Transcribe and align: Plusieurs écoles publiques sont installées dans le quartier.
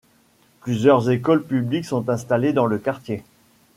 Plusieurs 0.61 1.11
écoles 1.11 1.43
publiques 1.45 1.85
sont 1.85 2.09
installées 2.09 2.53
dans 2.53 2.65
le 2.65 2.79
quartier. 2.79 3.23